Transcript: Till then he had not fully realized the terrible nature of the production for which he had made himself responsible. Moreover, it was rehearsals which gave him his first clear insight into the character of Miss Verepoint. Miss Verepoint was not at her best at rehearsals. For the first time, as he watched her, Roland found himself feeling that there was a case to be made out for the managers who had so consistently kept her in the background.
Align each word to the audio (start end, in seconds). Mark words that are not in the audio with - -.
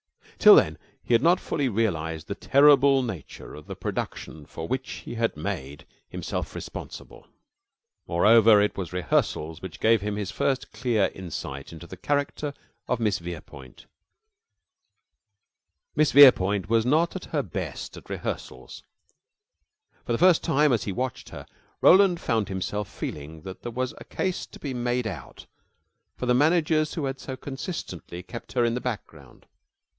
Till 0.39 0.55
then 0.55 0.79
he 1.03 1.13
had 1.13 1.21
not 1.21 1.39
fully 1.39 1.69
realized 1.69 2.25
the 2.25 2.33
terrible 2.33 3.03
nature 3.03 3.53
of 3.53 3.67
the 3.67 3.75
production 3.75 4.47
for 4.47 4.67
which 4.67 4.89
he 5.05 5.13
had 5.13 5.37
made 5.37 5.85
himself 6.09 6.55
responsible. 6.55 7.27
Moreover, 8.07 8.59
it 8.59 8.75
was 8.75 8.91
rehearsals 8.91 9.61
which 9.61 9.79
gave 9.79 10.01
him 10.01 10.15
his 10.15 10.31
first 10.31 10.71
clear 10.71 11.11
insight 11.13 11.71
into 11.71 11.85
the 11.85 11.97
character 11.97 12.55
of 12.87 12.99
Miss 12.99 13.19
Verepoint. 13.19 13.85
Miss 15.95 16.11
Verepoint 16.11 16.67
was 16.67 16.83
not 16.87 17.15
at 17.15 17.25
her 17.25 17.43
best 17.43 17.95
at 17.95 18.09
rehearsals. 18.09 18.81
For 20.03 20.13
the 20.13 20.17
first 20.17 20.43
time, 20.43 20.73
as 20.73 20.85
he 20.85 20.91
watched 20.91 21.29
her, 21.29 21.45
Roland 21.81 22.19
found 22.19 22.49
himself 22.49 22.89
feeling 22.89 23.43
that 23.43 23.61
there 23.61 23.71
was 23.71 23.93
a 23.99 24.05
case 24.05 24.47
to 24.47 24.59
be 24.59 24.73
made 24.73 25.05
out 25.05 25.45
for 26.17 26.25
the 26.25 26.33
managers 26.33 26.95
who 26.95 27.05
had 27.05 27.19
so 27.19 27.37
consistently 27.37 28.23
kept 28.23 28.53
her 28.53 28.65
in 28.65 28.73
the 28.73 28.81
background. 28.81 29.45